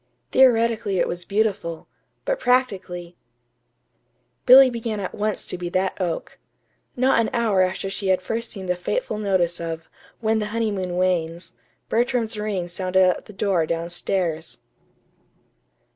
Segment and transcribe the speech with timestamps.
[0.31, 1.87] Theoretically it was beautiful;
[2.25, 3.15] but practically
[4.47, 6.39] Billy began at once to be that oak.
[6.95, 9.87] Not an hour after she had first seen the fateful notice of
[10.19, 11.53] "When the Honeymoon Wanes,"
[11.87, 14.57] Bertram's ring sounded at the door down stairs.